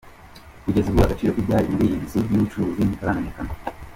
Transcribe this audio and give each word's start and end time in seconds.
Kugeza 0.63 0.87
ubu 0.89 1.01
agaciro 1.03 1.31
k’ibyari 1.35 1.67
muri 1.71 1.83
iyi 1.87 1.97
nzu 2.03 2.19
y’ubucuruzi 2.29 2.81
ntikaramenyekana. 2.85 3.51